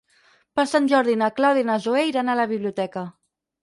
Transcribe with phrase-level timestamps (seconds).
[0.59, 3.09] Per Sant Jordi na Clàudia i na Zoè iran a la biblioteca.